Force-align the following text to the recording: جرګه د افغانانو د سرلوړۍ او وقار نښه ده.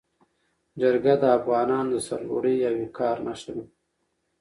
جرګه 0.79 1.13
د 1.21 1.23
افغانانو 1.37 1.89
د 1.93 1.95
سرلوړۍ 2.07 2.57
او 2.67 2.75
وقار 2.83 3.17
نښه 3.25 3.51
ده. 3.57 3.65